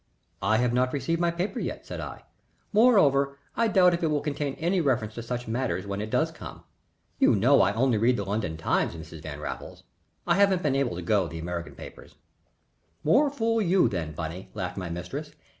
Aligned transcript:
"I 0.41 0.57
have 0.57 0.73
not 0.73 0.93
received 0.93 1.21
my 1.21 1.29
paper 1.29 1.59
yet," 1.59 1.85
said 1.85 1.99
I. 2.01 2.23
"Moreover, 2.73 3.37
I 3.55 3.67
doubt 3.67 3.93
if 3.93 4.01
it 4.01 4.07
will 4.07 4.19
contain 4.21 4.55
any 4.55 4.81
reference 4.81 5.13
to 5.13 5.21
such 5.21 5.47
matters 5.47 5.85
when 5.85 6.01
it 6.01 6.09
does 6.09 6.31
come. 6.31 6.63
You 7.19 7.35
know 7.35 7.61
I 7.61 7.69
read 7.69 7.77
only 7.77 8.11
the 8.11 8.23
London 8.25 8.57
Times, 8.57 8.95
Mrs. 8.95 9.21
Van 9.21 9.39
Raffles. 9.39 9.83
I 10.25 10.37
haven't 10.37 10.63
been 10.63 10.75
able 10.75 10.95
to 10.95 11.03
go 11.03 11.27
the 11.27 11.37
American 11.37 11.73
newspapers." 11.73 12.15
"More 13.03 13.29
fool 13.29 13.61
you, 13.61 13.87
then, 13.87 14.13
Bunny," 14.13 14.49
laughed 14.55 14.75
my 14.75 14.89
mistress. 14.89 15.33